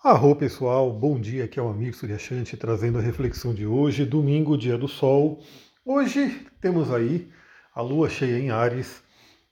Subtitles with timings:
[0.00, 4.56] Arro pessoal, bom dia, aqui é o amigo Suryashanti trazendo a reflexão de hoje, domingo,
[4.56, 5.42] dia do sol.
[5.84, 7.28] Hoje temos aí
[7.74, 9.02] a lua cheia em Ares,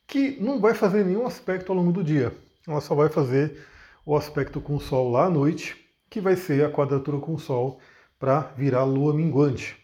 [0.07, 2.33] que não vai fazer nenhum aspecto ao longo do dia,
[2.65, 3.61] ela só vai fazer
[4.05, 5.77] o aspecto com o sol lá à noite,
[6.09, 7.81] que vai ser a quadratura com o sol
[8.17, 9.77] para virar lua minguante.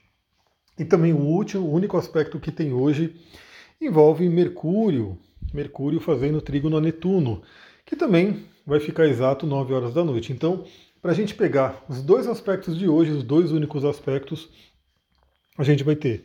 [0.79, 3.21] E também o último, o único aspecto que tem hoje
[3.81, 5.19] envolve Mercúrio,
[5.53, 7.43] Mercúrio fazendo trígono a Netuno,
[7.85, 10.33] que também vai ficar exato 9 horas da noite.
[10.33, 10.65] Então,
[11.01, 14.49] para a gente pegar os dois aspectos de hoje, os dois únicos aspectos,
[15.59, 16.25] a gente vai ter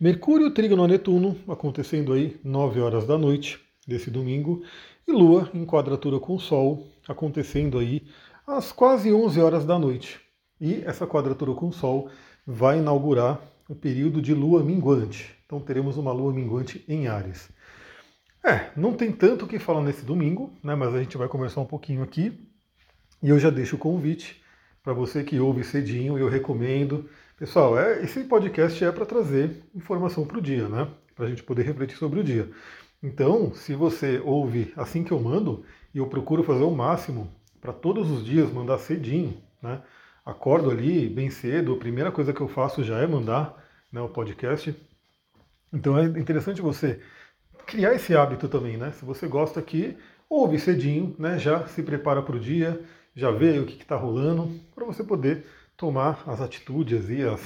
[0.00, 4.62] Mercúrio trígono a Netuno acontecendo aí 9 horas da noite desse domingo
[5.08, 8.06] e Lua em quadratura com o Sol acontecendo aí
[8.46, 10.20] às quase 11 horas da noite.
[10.60, 12.10] E essa quadratura com o Sol
[12.46, 15.34] vai inaugurar o período de Lua minguante.
[15.44, 17.50] Então teremos uma Lua minguante em Ares.
[18.48, 21.60] É, não tem tanto o que falar nesse domingo, né, mas a gente vai conversar
[21.60, 22.48] um pouquinho aqui.
[23.22, 24.42] E eu já deixo o convite
[24.82, 27.06] para você que ouve cedinho, eu recomendo.
[27.38, 30.88] Pessoal, é, esse podcast é para trazer informação para o dia, né?
[31.14, 32.50] Para a gente poder refletir sobre o dia.
[33.02, 35.62] Então, se você ouve assim que eu mando,
[35.94, 37.30] e eu procuro fazer o máximo
[37.60, 39.82] para todos os dias mandar cedinho, né?
[40.24, 44.08] Acordo ali bem cedo, a primeira coisa que eu faço já é mandar né, o
[44.08, 44.74] podcast.
[45.70, 47.00] Então é interessante você
[47.68, 48.92] criar esse hábito também, né?
[48.92, 49.94] Se você gosta aqui,
[50.28, 51.38] ouve cedinho, né?
[51.38, 52.80] Já se prepara para o dia,
[53.14, 55.44] já vê o que está rolando, para você poder
[55.76, 57.40] tomar as atitudes e as,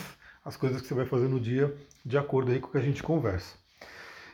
[0.44, 1.74] as coisas que você vai fazer no dia
[2.06, 3.56] de acordo aí com o que a gente conversa.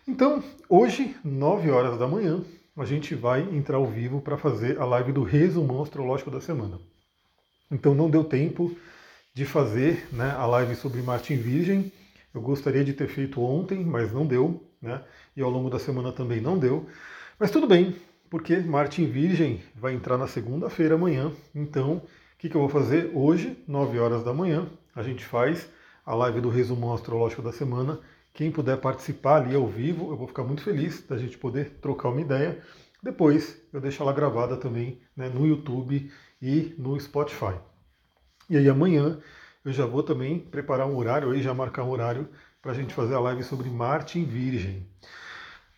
[0.06, 2.44] Então, hoje, 9 horas da manhã,
[2.77, 6.78] a gente vai entrar ao vivo para fazer a live do resumo astrológico da semana.
[7.70, 8.77] Então não deu tempo
[9.34, 11.91] de fazer né, a live sobre Marte em Virgem.
[12.33, 15.03] Eu gostaria de ter feito ontem, mas não deu né?
[15.37, 16.87] E ao longo da semana também não deu.
[17.39, 17.97] Mas tudo bem,
[18.31, 21.33] porque Marte em Virgem vai entrar na segunda-feira amanhã.
[21.55, 22.03] Então, o
[22.39, 24.69] que, que eu vou fazer hoje, 9 horas da manhã?
[24.95, 25.69] A gente faz
[26.05, 28.01] a live do resumo astrológico da semana.
[28.33, 32.10] Quem puder participar ali ao vivo, eu vou ficar muito feliz da gente poder trocar
[32.10, 32.62] uma ideia.
[33.03, 36.10] Depois eu deixo ela gravada também né, no YouTube
[36.41, 37.55] e no Spotify.
[38.49, 39.21] E aí amanhã
[39.65, 42.28] eu já vou também preparar um horário, aí já marcar um horário
[42.61, 44.85] para a gente fazer a live sobre Marte em Virgem.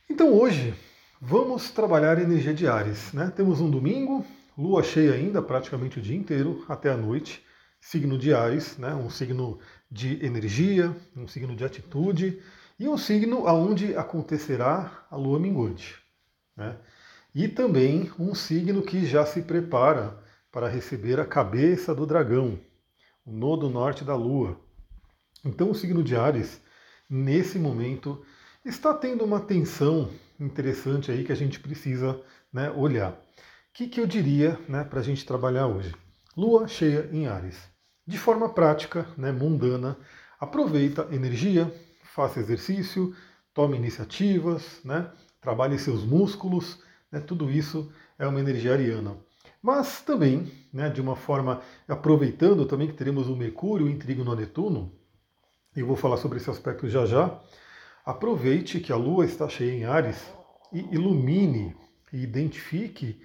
[0.09, 0.75] Então hoje
[1.21, 3.13] vamos trabalhar energia de Ares.
[3.13, 3.31] Né?
[3.37, 4.25] Temos um domingo,
[4.57, 7.45] lua cheia ainda, praticamente o dia inteiro, até a noite,
[7.81, 8.95] signo de Ares, né?
[8.95, 9.59] um signo
[9.91, 12.41] de energia, um signo de atitude
[12.79, 15.97] e um signo aonde acontecerá a lua minguante.
[16.57, 16.77] Né?
[17.35, 20.19] E também um signo que já se prepara
[20.51, 22.59] para receber a cabeça do dragão,
[23.25, 24.59] o nodo norte da lua.
[25.45, 26.61] Então o signo de Ares
[27.10, 28.25] nesse momento,
[28.65, 32.21] está tendo uma tensão interessante aí que a gente precisa
[32.53, 33.12] né, olhar.
[33.12, 33.16] O
[33.75, 35.94] que, que eu diria né, para a gente trabalhar hoje?
[36.37, 37.59] Lua cheia em Ares.
[38.06, 39.97] De forma prática, né, mundana,
[40.38, 41.72] aproveita energia,
[42.15, 43.15] faça exercício,
[43.53, 45.10] tome iniciativas, né,
[45.41, 49.16] trabalhe seus músculos, né, tudo isso é uma energia ariana.
[49.62, 54.37] Mas também, né, de uma forma, aproveitando também que teremos o Mercúrio em trígono a
[54.37, 55.00] Netuno,
[55.75, 57.41] e vou falar sobre esse aspecto já já,
[58.04, 60.22] aproveite que a Lua está cheia em Ares
[60.72, 61.76] e ilumine
[62.12, 63.22] e identifique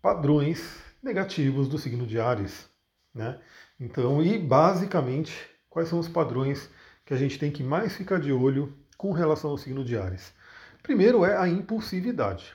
[0.00, 2.68] padrões negativos do signo de Ares.
[3.14, 3.40] Né?
[3.80, 5.32] Então, e basicamente,
[5.68, 6.70] quais são os padrões
[7.04, 10.32] que a gente tem que mais ficar de olho com relação ao signo de Ares?
[10.82, 12.54] Primeiro é a impulsividade.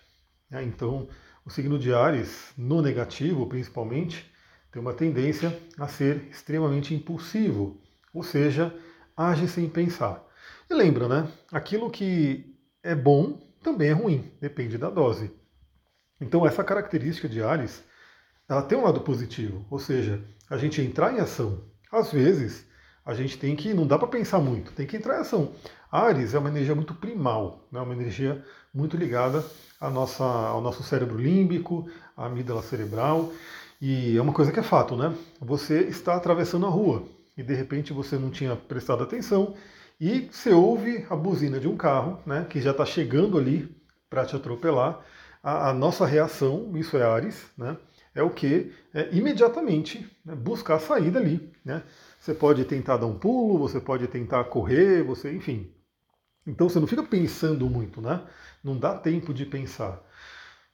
[0.49, 0.63] Né?
[0.63, 1.09] Então,
[1.45, 4.31] o signo de Ares, no negativo principalmente,
[4.71, 7.79] tem uma tendência a ser extremamente impulsivo,
[8.13, 8.73] ou seja,
[9.15, 10.23] age sem pensar.
[10.69, 11.27] E lembra, né?
[11.51, 15.31] Aquilo que é bom também é ruim, depende da dose.
[16.19, 17.83] Então essa característica de Ares,
[18.47, 21.63] ela tem um lado positivo, ou seja, a gente entrar em ação.
[21.91, 22.65] Às vezes,
[23.05, 25.53] a gente tem que, não dá para pensar muito, tem que entrar em ação.
[25.91, 27.79] Ares é uma energia muito primal, né?
[27.79, 29.45] uma energia muito ligada
[29.79, 31.87] à nossa, ao nosso cérebro límbico,
[32.17, 33.31] à amígdala cerebral,
[33.81, 35.13] e é uma coisa que é fato, né?
[35.41, 37.03] Você está atravessando a rua,
[37.37, 39.55] e de repente você não tinha prestado atenção
[39.99, 43.75] e você ouve a buzina de um carro, né, que já está chegando ali
[44.09, 45.03] para te atropelar.
[45.41, 47.77] A, a, nossa reação, isso é Ares, né,
[48.15, 48.73] é o que?
[48.93, 51.51] É imediatamente né, buscar a saída ali.
[51.63, 51.83] Né?
[52.19, 55.71] Você pode tentar dar um pulo, você pode tentar correr, você, enfim.
[56.45, 58.21] Então você não fica pensando muito, né?
[58.63, 60.01] Não dá tempo de pensar.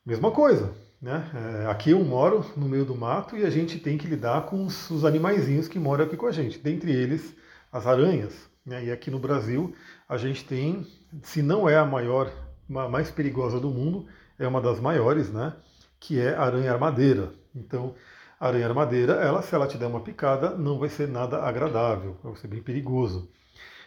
[0.05, 1.29] Mesma coisa, né?
[1.63, 4.65] É, aqui eu moro no meio do mato e a gente tem que lidar com
[4.65, 7.35] os, os animaizinhos que moram aqui com a gente, dentre eles
[7.71, 8.49] as aranhas.
[8.65, 8.85] Né?
[8.85, 9.73] E aqui no Brasil
[10.07, 10.85] a gente tem,
[11.23, 12.31] se não é a maior,
[12.75, 14.07] a mais perigosa do mundo,
[14.37, 15.53] é uma das maiores, né?
[15.99, 17.33] que é a aranha armadeira.
[17.55, 17.95] Então
[18.39, 22.17] A aranha armadeira, ela, se ela te der uma picada, não vai ser nada agradável,
[22.23, 23.29] vai ser bem perigoso.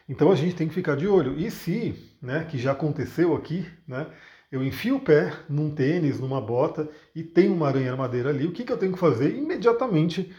[0.09, 1.39] Então a gente tem que ficar de olho.
[1.39, 4.07] E se, né, que já aconteceu aqui, né,
[4.53, 8.53] eu enfio o pé num tênis, numa bota e tem uma aranha armadeira ali, o
[8.53, 9.35] que, que eu tenho que fazer?
[9.35, 10.31] Imediatamente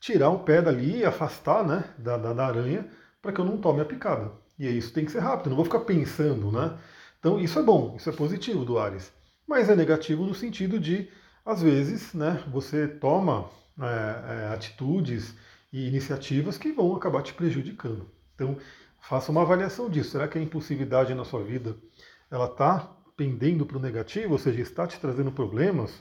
[0.00, 2.88] tirar o pé dali e afastar né, da, da, da aranha
[3.22, 4.32] para que eu não tome a picada.
[4.58, 6.76] E isso tem que ser rápido, não vou ficar pensando, né?
[7.20, 9.12] Então isso é bom, isso é positivo do Ares.
[9.46, 11.08] Mas é negativo no sentido de,
[11.46, 13.48] às vezes, né, você toma
[13.80, 15.34] é, é, atitudes
[15.72, 18.10] e iniciativas que vão acabar te prejudicando.
[18.34, 18.56] Então,
[19.00, 20.10] faça uma avaliação disso.
[20.10, 21.76] Será que a impulsividade na sua vida
[22.30, 25.92] ela está pendendo para o negativo, ou seja, está te trazendo problemas?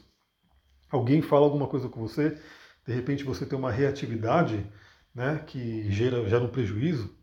[0.90, 2.40] Alguém fala alguma coisa com você,
[2.88, 4.66] de repente você tem uma reatividade
[5.14, 7.14] né, que gera, gera um prejuízo.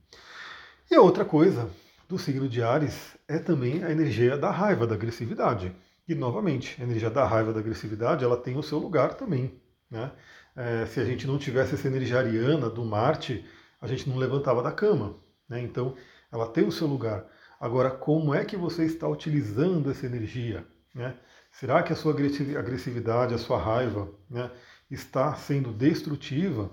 [0.91, 1.71] E a outra coisa
[2.07, 5.75] do signo de Ares é também a energia da raiva, da agressividade.
[6.07, 9.59] E novamente, a energia da raiva, da agressividade, ela tem o seu lugar também.
[9.91, 10.13] Né?
[10.55, 13.47] É, se a gente não tivesse essa energia ariana do Marte,
[13.81, 15.17] a gente não levantava da cama.
[15.49, 15.63] Né?
[15.63, 15.97] Então,
[16.31, 17.25] ela tem o seu lugar.
[17.61, 20.67] Agora, como é que você está utilizando essa energia?
[20.95, 21.15] Né?
[21.51, 24.51] Será que a sua agressividade, a sua raiva, né,
[24.91, 26.71] está sendo destrutiva?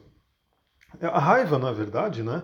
[1.01, 2.43] A raiva, na verdade, né,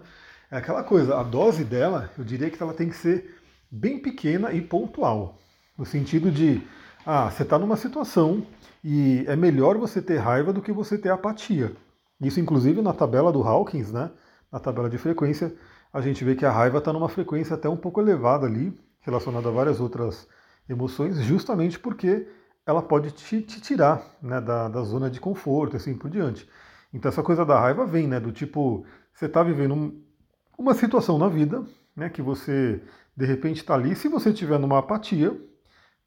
[0.50, 3.36] é aquela coisa, a dose dela, eu diria que ela tem que ser
[3.70, 5.38] bem pequena e pontual.
[5.78, 6.62] No sentido de,
[7.06, 8.46] ah, você está numa situação
[8.84, 11.76] e é melhor você ter raiva do que você ter apatia.
[12.22, 14.12] Isso, inclusive, na tabela do Hawkins, né,
[14.52, 15.54] na tabela de frequência,
[15.92, 19.50] a gente vê que a raiva está numa frequência até um pouco elevada ali, relacionada
[19.50, 20.28] a várias outras
[20.68, 22.28] emoções, justamente porque
[22.66, 26.48] ela pode te, te tirar né, da, da, zona de conforto, assim por diante.
[26.94, 30.02] Então essa coisa da raiva vem, né, do tipo, você está vivendo um,
[30.58, 31.64] uma situação na vida,
[31.96, 32.82] né, que você
[33.18, 35.36] de repente está ali, se você estiver numa apatia,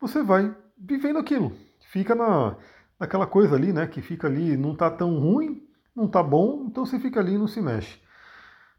[0.00, 1.52] você vai vivendo aquilo,
[1.90, 2.56] fica na,
[2.98, 6.86] naquela coisa ali, né, que fica ali, não está tão ruim, não está bom, então
[6.86, 8.00] você fica ali e não se mexe.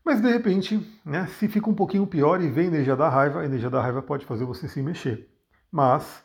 [0.05, 3.39] Mas de repente, né, se fica um pouquinho pior e vem a energia da raiva,
[3.41, 5.29] a energia da raiva pode fazer você se mexer.
[5.71, 6.23] Mas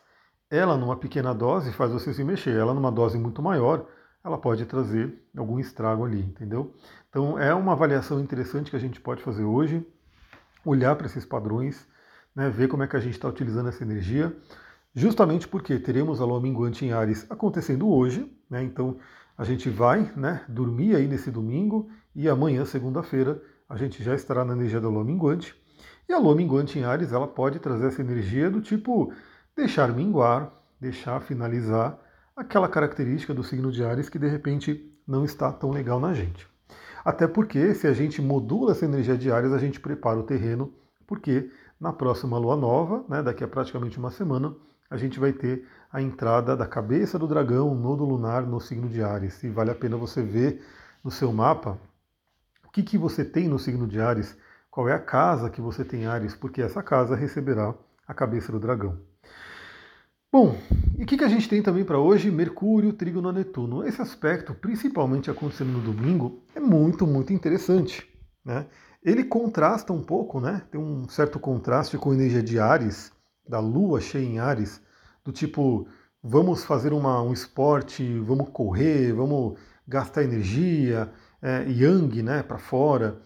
[0.49, 3.87] ela numa pequena dose faz você se mexer, ela numa dose muito maior,
[4.23, 6.73] ela pode trazer algum estrago ali, entendeu?
[7.09, 9.85] Então é uma avaliação interessante que a gente pode fazer hoje,
[10.65, 11.87] olhar para esses padrões,
[12.35, 14.35] né, ver como é que a gente está utilizando essa energia,
[14.93, 18.97] justamente porque teremos a lua minguante em Ares acontecendo hoje, né, então
[19.37, 24.43] a gente vai né, dormir aí nesse domingo e amanhã, segunda-feira, a gente já estará
[24.43, 25.55] na energia da lua minguante.
[26.07, 29.13] E a lua minguante em Ares, ela pode trazer essa energia do tipo
[29.55, 30.51] deixar minguar,
[30.81, 31.99] deixar finalizar
[32.35, 36.47] aquela característica do signo de Ares que de repente não está tão legal na gente.
[37.05, 40.73] Até porque se a gente modula essa energia de Ares, a gente prepara o terreno,
[41.05, 44.55] porque na próxima lua nova, né, daqui a praticamente uma semana,
[44.89, 49.03] a gente vai ter a entrada da cabeça do dragão, nodo lunar no signo de
[49.03, 49.43] Ares.
[49.43, 50.63] E vale a pena você ver
[51.03, 51.79] no seu mapa
[52.69, 54.37] o que, que você tem no signo de Ares,
[54.69, 57.73] qual é a casa que você tem Ares, porque essa casa receberá
[58.07, 58.99] a cabeça do dragão.
[60.31, 60.55] Bom,
[60.95, 62.29] e o que, que a gente tem também para hoje?
[62.29, 63.83] Mercúrio, Trígono, Netuno.
[63.83, 68.07] Esse aspecto, principalmente acontecendo no domingo, é muito, muito interessante.
[68.45, 68.67] Né?
[69.03, 70.61] Ele contrasta um pouco, né?
[70.69, 73.11] tem um certo contraste com a energia de Ares,
[73.47, 74.79] da Lua cheia em Ares,
[75.25, 75.87] do tipo,
[76.21, 79.57] vamos fazer uma, um esporte, vamos correr, vamos
[79.89, 83.19] gastar energia, é, Yang né, para fora,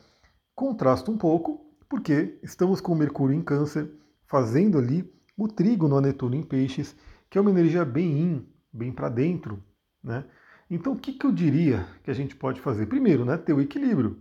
[0.56, 3.92] contrasta um pouco, porque estamos com Mercúrio em Câncer,
[4.26, 6.96] fazendo ali o trígono a Netuno em Peixes,
[7.30, 9.62] que é uma energia bem in, bem para dentro.
[10.02, 10.24] Né?
[10.70, 12.86] Então, o que, que eu diria que a gente pode fazer?
[12.86, 14.18] Primeiro, né, ter o equilíbrio.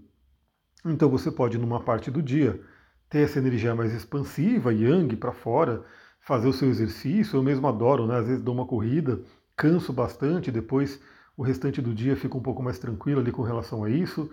[0.84, 2.60] Então, você pode, numa parte do dia,
[3.08, 5.84] ter essa energia mais expansiva, yang para fora,
[6.20, 7.36] fazer o seu exercício.
[7.36, 8.16] Eu mesmo adoro, né?
[8.16, 9.20] às vezes dou uma corrida,
[9.56, 11.00] canso bastante, depois
[11.36, 14.30] o restante do dia fica um pouco mais tranquilo ali com relação a isso,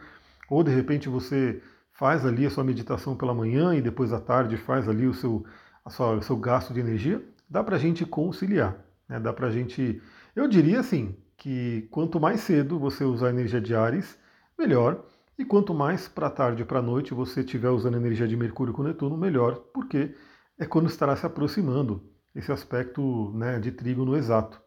[0.50, 4.58] ou de repente você faz ali a sua meditação pela manhã e depois à tarde
[4.58, 5.46] faz ali o seu,
[5.84, 8.78] a sua, o seu gasto de energia, dá para a gente conciliar,
[9.08, 9.20] né?
[9.20, 10.02] dá para a gente,
[10.36, 14.18] eu diria assim, que quanto mais cedo você usar energia de Ares,
[14.58, 15.06] melhor,
[15.38, 18.84] e quanto mais para tarde e para noite você estiver usando energia de Mercúrio com
[18.84, 20.14] Netuno, melhor, porque
[20.58, 22.04] é quando estará se aproximando
[22.36, 24.62] esse aspecto né, de no exato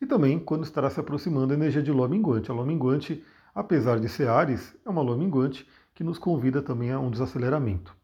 [0.00, 2.50] e também quando estará se aproximando a energia de lua minguante.
[2.50, 3.24] A lua minguante,
[3.54, 7.96] apesar de ser Ares, é uma lua minguante que nos convida também a um desaceleramento.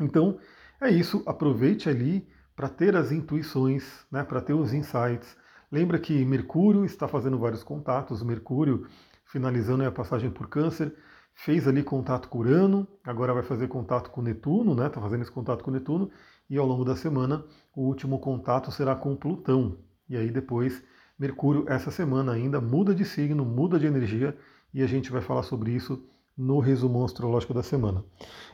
[0.00, 0.38] Então,
[0.80, 5.36] é isso, aproveite ali para ter as intuições, né, para ter os insights.
[5.70, 8.86] Lembra que Mercúrio está fazendo vários contatos, Mercúrio
[9.26, 10.94] finalizando a passagem por câncer,
[11.34, 14.86] fez ali contato com Urano, agora vai fazer contato com Netuno, né?
[14.86, 16.10] Está fazendo esse contato com Netuno,
[16.48, 17.44] e ao longo da semana
[17.74, 19.78] o último contato será com Plutão.
[20.08, 20.82] E aí depois
[21.18, 24.36] Mercúrio essa semana ainda muda de signo, muda de energia
[24.72, 26.02] e a gente vai falar sobre isso
[26.36, 28.04] no resumo astrológico da semana.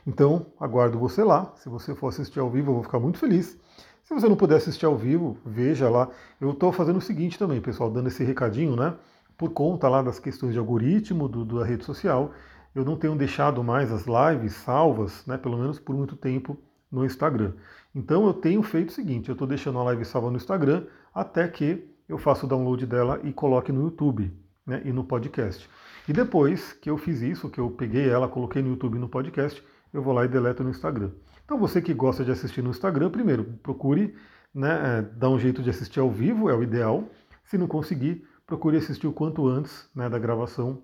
[0.05, 1.51] Então, aguardo você lá.
[1.55, 3.57] Se você for assistir ao vivo, eu vou ficar muito feliz.
[4.03, 6.09] Se você não puder assistir ao vivo, veja lá.
[6.39, 8.95] Eu estou fazendo o seguinte também, pessoal, dando esse recadinho, né?
[9.37, 12.31] Por conta lá das questões de algoritmo do, da rede social,
[12.75, 15.37] eu não tenho deixado mais as lives salvas, né?
[15.37, 16.57] Pelo menos por muito tempo
[16.91, 17.53] no Instagram.
[17.95, 21.47] Então eu tenho feito o seguinte, eu estou deixando a live salva no Instagram até
[21.47, 24.31] que eu faça o download dela e coloque no YouTube
[24.65, 25.69] né, e no podcast.
[26.07, 29.09] E depois que eu fiz isso, que eu peguei ela, coloquei no YouTube e no
[29.09, 31.11] podcast, eu vou lá e deleto no Instagram.
[31.45, 34.15] Então você que gosta de assistir no Instagram, primeiro procure
[34.53, 37.07] né, é, dar um jeito de assistir ao vivo, é o ideal.
[37.43, 40.81] Se não conseguir, procure assistir o quanto antes né, da gravação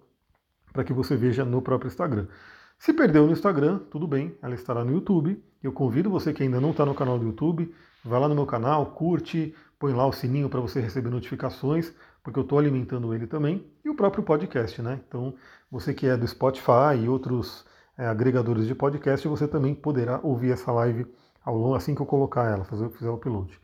[0.74, 2.27] para que você veja no próprio Instagram.
[2.77, 5.43] Se perdeu no Instagram, tudo bem, ela estará no YouTube.
[5.63, 7.74] Eu convido você que ainda não está no canal do YouTube,
[8.05, 11.93] vai lá no meu canal, curte, põe lá o sininho para você receber notificações,
[12.24, 15.00] porque eu estou alimentando ele também, e o próprio podcast, né?
[15.07, 15.34] Então,
[15.72, 17.65] você que é do Spotify e outros
[17.98, 21.05] é, agregadores de podcast, você também poderá ouvir essa live
[21.43, 23.60] ao longo, assim que eu colocar ela, fazer, o upload.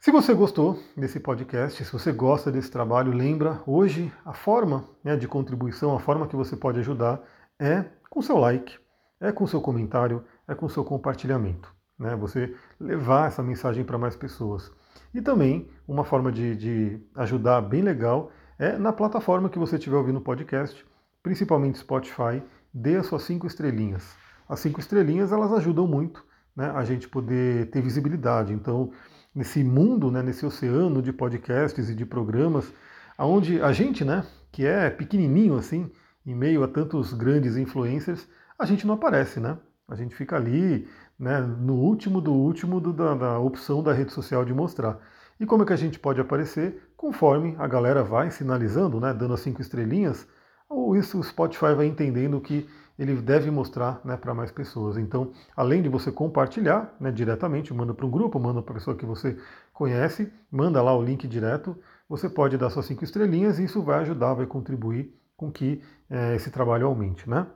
[0.00, 5.14] Se você gostou desse podcast, se você gosta desse trabalho, lembra, hoje a forma né,
[5.14, 7.20] de contribuição, a forma que você pode ajudar
[7.58, 8.78] é com seu like,
[9.20, 11.72] é com seu comentário, é com seu compartilhamento.
[11.98, 12.16] Né?
[12.16, 14.72] Você levar essa mensagem para mais pessoas.
[15.14, 19.96] E também uma forma de, de, ajudar bem legal é na plataforma que você estiver
[19.96, 20.84] ouvindo o podcast,
[21.22, 22.42] principalmente Spotify,
[22.72, 24.16] dê as suas cinco estrelinhas.
[24.48, 28.52] As cinco estrelinhas elas ajudam muito né, a gente poder ter visibilidade.
[28.52, 28.92] Então,
[29.34, 32.72] nesse mundo, né, nesse oceano de podcasts e de programas,
[33.18, 35.90] onde a gente, né, que é pequenininho assim,
[36.26, 38.28] em meio a tantos grandes influencers,
[38.58, 39.56] a gente não aparece, né?
[39.88, 40.86] A gente fica ali,
[41.20, 44.98] né, no último do último do, da, da opção da rede social de mostrar.
[45.38, 46.90] E como é que a gente pode aparecer?
[46.96, 50.26] Conforme a galera vai sinalizando, né, dando as cinco estrelinhas,
[50.66, 52.66] ou isso o Spotify vai entendendo que
[52.98, 54.96] ele deve mostrar né, para mais pessoas.
[54.96, 58.96] Então, além de você compartilhar né, diretamente, manda para um grupo, manda para a pessoa
[58.96, 59.38] que você
[59.72, 61.76] conhece, manda lá o link direto,
[62.08, 66.34] você pode dar suas cinco estrelinhas e isso vai ajudar, vai contribuir com que é,
[66.36, 67.46] esse trabalho aumente, né?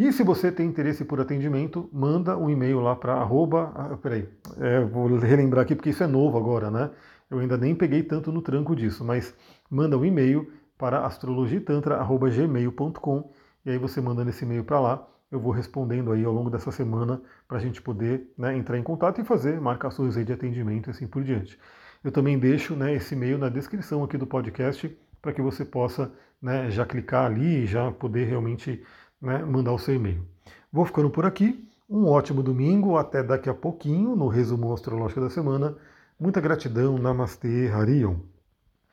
[0.00, 3.70] E se você tem interesse por atendimento, manda um e-mail lá para arroba.
[3.74, 4.26] Ah, peraí,
[4.58, 6.90] é, vou relembrar aqui porque isso é novo agora, né?
[7.30, 9.34] Eu ainda nem peguei tanto no tranco disso, mas
[9.70, 13.30] manda um e-mail para astrologitantra.gmail.com
[13.66, 15.06] e aí você manda nesse e-mail para lá.
[15.30, 18.82] Eu vou respondendo aí ao longo dessa semana para a gente poder né, entrar em
[18.82, 21.58] contato e fazer marcações aí de atendimento e assim por diante.
[22.02, 26.10] Eu também deixo né, esse e-mail na descrição aqui do podcast para que você possa
[26.40, 28.82] né, já clicar ali e já poder realmente
[29.20, 30.22] né, mandar o seu e-mail.
[30.72, 31.66] Vou ficando por aqui.
[31.88, 35.76] Um ótimo domingo, até daqui a pouquinho no resumo astrológico da semana.
[36.18, 38.16] Muita gratidão, Namastê, Harion.